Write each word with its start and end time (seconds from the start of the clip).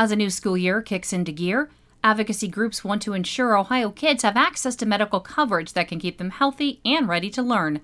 As 0.00 0.10
a 0.10 0.16
new 0.16 0.30
school 0.30 0.56
year 0.56 0.80
kicks 0.80 1.12
into 1.12 1.30
gear, 1.30 1.68
advocacy 2.02 2.48
groups 2.48 2.82
want 2.82 3.02
to 3.02 3.12
ensure 3.12 3.54
Ohio 3.54 3.90
kids 3.90 4.22
have 4.22 4.34
access 4.34 4.74
to 4.76 4.86
medical 4.86 5.20
coverage 5.20 5.74
that 5.74 5.88
can 5.88 5.98
keep 5.98 6.16
them 6.16 6.30
healthy 6.30 6.80
and 6.86 7.06
ready 7.06 7.28
to 7.28 7.42
learn. 7.42 7.82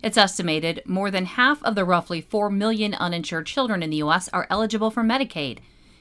It's 0.00 0.16
estimated 0.16 0.80
more 0.86 1.10
than 1.10 1.24
half 1.24 1.60
of 1.64 1.74
the 1.74 1.84
roughly 1.84 2.20
4 2.20 2.50
million 2.50 2.94
uninsured 2.94 3.46
children 3.46 3.82
in 3.82 3.90
the 3.90 3.96
U.S. 3.96 4.28
are 4.28 4.46
eligible 4.48 4.92
for 4.92 5.02
Medicaid, 5.02 5.58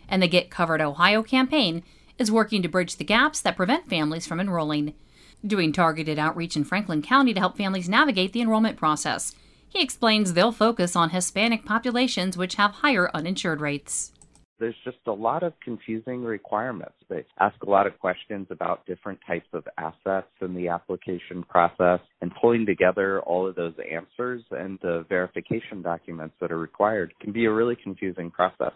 and 0.07 0.21
the 0.21 0.27
Get 0.27 0.51
Covered 0.51 0.81
Ohio 0.81 1.23
campaign 1.23 1.81
is 2.19 2.31
working 2.31 2.61
to 2.61 2.69
bridge 2.69 2.97
the 2.97 3.03
gaps 3.03 3.41
that 3.41 3.57
prevent 3.57 3.89
families 3.89 4.27
from 4.27 4.39
enrolling. 4.39 4.93
Doing 5.43 5.73
targeted 5.73 6.19
outreach 6.19 6.55
in 6.55 6.63
Franklin 6.63 7.01
County 7.01 7.33
to 7.33 7.39
help 7.39 7.57
families 7.57 7.89
navigate 7.89 8.33
the 8.33 8.41
enrollment 8.41 8.77
process. 8.77 9.33
He 9.67 9.81
explains 9.81 10.33
they'll 10.33 10.51
focus 10.51 10.95
on 10.95 11.09
Hispanic 11.09 11.65
populations 11.65 12.37
which 12.37 12.53
have 12.53 12.69
higher 12.69 13.09
uninsured 13.15 13.61
rates 13.61 14.11
there's 14.59 14.75
just 14.83 14.97
a 15.07 15.11
lot 15.11 15.43
of 15.43 15.53
confusing 15.63 16.23
requirements. 16.23 16.95
They 17.09 17.25
ask 17.39 17.55
a 17.63 17.69
lot 17.69 17.87
of 17.87 17.99
questions 17.99 18.47
about 18.49 18.85
different 18.85 19.19
types 19.27 19.47
of 19.53 19.67
assets 19.77 20.27
in 20.41 20.53
the 20.55 20.69
application 20.69 21.43
process 21.43 21.99
and 22.21 22.31
pulling 22.39 22.65
together 22.65 23.21
all 23.21 23.47
of 23.47 23.55
those 23.55 23.73
answers 23.91 24.43
and 24.51 24.79
the 24.81 25.05
verification 25.09 25.81
documents 25.81 26.35
that 26.39 26.51
are 26.51 26.57
required 26.57 27.13
can 27.19 27.31
be 27.31 27.45
a 27.45 27.51
really 27.51 27.75
confusing 27.75 28.31
process. 28.31 28.73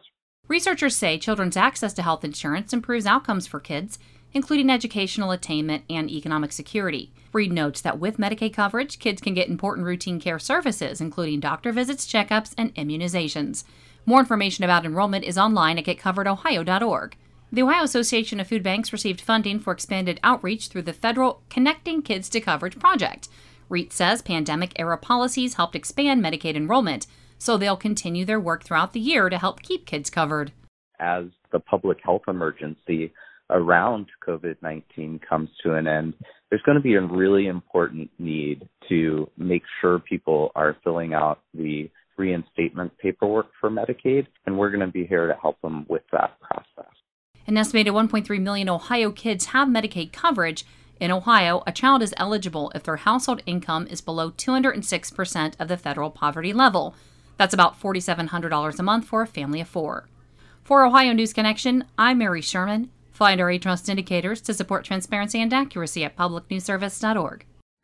Researchers 0.47 0.95
say 0.95 1.19
children's 1.19 1.57
access 1.57 1.93
to 1.93 2.01
health 2.01 2.23
insurance 2.23 2.73
improves 2.73 3.05
outcomes 3.05 3.45
for 3.45 3.59
kids, 3.59 3.99
including 4.33 4.69
educational 4.69 5.31
attainment 5.31 5.83
and 5.89 6.09
economic 6.09 6.51
security. 6.51 7.13
Reat 7.33 7.51
notes 7.51 7.81
that 7.81 7.99
with 7.99 8.17
Medicaid 8.17 8.53
coverage, 8.53 8.99
kids 8.99 9.21
can 9.21 9.35
get 9.35 9.47
important 9.47 9.85
routine 9.85 10.19
care 10.19 10.39
services, 10.39 11.01
including 11.01 11.39
doctor 11.39 11.71
visits, 11.71 12.11
checkups, 12.11 12.53
and 12.57 12.73
immunizations. 12.75 13.63
More 14.05 14.19
information 14.19 14.63
about 14.63 14.85
enrollment 14.85 15.25
is 15.25 15.37
online 15.37 15.77
at 15.77 15.85
getcoveredohio.org. 15.85 17.15
The 17.51 17.63
Ohio 17.63 17.83
Association 17.83 18.39
of 18.39 18.47
Food 18.47 18.61
Banks 18.61 18.93
received 18.93 19.21
funding 19.21 19.59
for 19.59 19.73
expanded 19.73 20.19
outreach 20.23 20.67
through 20.67 20.83
the 20.83 20.93
federal 20.93 21.41
Connecting 21.49 22.03
Kids 22.03 22.29
to 22.29 22.39
Coverage 22.39 22.77
project. 22.77 23.27
REAT 23.69 23.91
says 23.93 24.21
pandemic 24.21 24.73
era 24.77 24.97
policies 24.97 25.55
helped 25.55 25.75
expand 25.75 26.23
Medicaid 26.23 26.55
enrollment, 26.55 27.07
so 27.37 27.57
they'll 27.57 27.77
continue 27.77 28.25
their 28.25 28.39
work 28.39 28.63
throughout 28.63 28.93
the 28.93 28.99
year 28.99 29.29
to 29.29 29.37
help 29.37 29.61
keep 29.61 29.85
kids 29.85 30.09
covered. 30.09 30.51
As 30.99 31.25
the 31.51 31.59
public 31.59 31.99
health 32.03 32.23
emergency 32.27 33.13
around 33.49 34.07
COVID 34.27 34.57
19 34.61 35.19
comes 35.27 35.49
to 35.63 35.73
an 35.73 35.87
end, 35.87 36.13
there's 36.49 36.61
going 36.63 36.77
to 36.77 36.83
be 36.83 36.95
a 36.95 37.01
really 37.01 37.47
important 37.47 38.09
need 38.19 38.67
to 38.89 39.29
make 39.37 39.63
sure 39.81 39.99
people 39.99 40.51
are 40.55 40.77
filling 40.83 41.13
out 41.13 41.39
the 41.53 41.89
reinstatement 42.19 42.95
paperwork 42.99 43.47
for 43.59 43.71
Medicaid, 43.71 44.27
and 44.45 44.57
we're 44.57 44.69
going 44.69 44.85
to 44.85 44.91
be 44.91 45.05
here 45.05 45.25
to 45.27 45.35
help 45.41 45.59
them 45.61 45.85
with 45.87 46.03
that 46.11 46.37
process. 46.39 46.93
An 47.47 47.57
estimated 47.57 47.93
1.3 47.93 48.39
million 48.41 48.69
Ohio 48.69 49.11
kids 49.11 49.45
have 49.45 49.67
Medicaid 49.67 50.11
coverage. 50.11 50.65
In 50.99 51.11
Ohio, 51.11 51.63
a 51.65 51.71
child 51.71 52.03
is 52.03 52.13
eligible 52.17 52.71
if 52.75 52.83
their 52.83 52.97
household 52.97 53.41
income 53.45 53.87
is 53.87 54.01
below 54.01 54.31
206% 54.31 55.53
of 55.59 55.67
the 55.67 55.77
federal 55.77 56.11
poverty 56.11 56.53
level. 56.53 56.93
That's 57.37 57.53
about 57.53 57.79
$4,700 57.79 58.77
a 58.77 58.83
month 58.83 59.05
for 59.05 59.21
a 59.21 59.27
family 59.27 59.61
of 59.61 59.67
four. 59.67 60.09
For 60.61 60.85
Ohio 60.85 61.13
News 61.13 61.33
Connection, 61.33 61.85
I'm 61.97 62.19
Mary 62.19 62.41
Sherman. 62.41 62.91
Find 63.11 63.41
our 63.41 63.57
trust 63.57 63.89
indicators 63.89 64.41
to 64.41 64.53
support 64.53 64.85
transparency 64.85 65.41
and 65.41 65.51
accuracy 65.53 66.03
at 66.03 66.15
publicnewsservice.org. 66.15 67.45